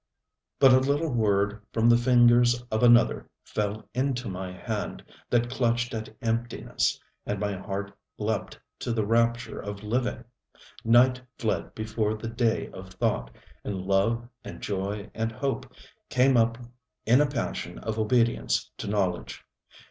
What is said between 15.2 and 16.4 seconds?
hope came